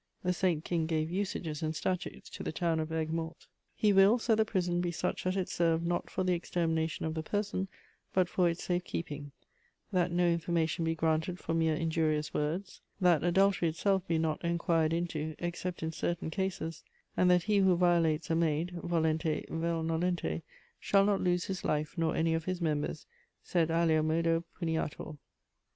The 0.23 0.33
Saint 0.33 0.65
king 0.65 0.87
gave 0.87 1.11
"usages" 1.11 1.61
and 1.61 1.75
statutes 1.75 2.27
to 2.31 2.41
the 2.41 2.51
town 2.51 2.79
of 2.79 2.91
Aigues 2.91 3.11
Mortes: 3.11 3.45
"He 3.75 3.93
wills 3.93 4.25
that 4.25 4.37
the 4.37 4.45
prison 4.45 4.81
be 4.81 4.89
such 4.89 5.25
that 5.25 5.35
it 5.37 5.47
serve 5.47 5.83
not 5.85 6.09
for 6.09 6.23
the 6.23 6.33
extermination 6.33 7.05
of 7.05 7.13
the 7.13 7.21
person, 7.21 7.67
but 8.11 8.27
for 8.27 8.49
its 8.49 8.63
safe 8.63 8.83
keeping; 8.83 9.31
that 9.91 10.11
no 10.11 10.25
information 10.27 10.85
be 10.85 10.95
granted 10.95 11.37
for 11.37 11.53
mere 11.53 11.75
injurious 11.75 12.33
words; 12.33 12.81
that 12.99 13.23
adultery 13.23 13.69
itself 13.69 14.01
be 14.07 14.17
not 14.17 14.43
enquired 14.43 14.91
into, 14.91 15.35
except 15.37 15.83
in 15.83 15.91
certain 15.91 16.31
cases; 16.31 16.83
and 17.15 17.29
that 17.29 17.43
he 17.43 17.57
who 17.57 17.77
violates 17.77 18.31
a 18.31 18.35
maid, 18.35 18.71
volente 18.81 19.45
vel 19.51 19.83
nolente, 19.83 20.41
shall 20.79 21.05
not 21.05 21.21
lose 21.21 21.45
his 21.45 21.63
life, 21.63 21.95
nor 21.95 22.15
any 22.15 22.33
of 22.33 22.45
his 22.45 22.59
members, 22.59 23.05
_sed 23.45 23.69
alio 23.69 24.01
modo 24.01 24.43
puniatur. 24.55 25.19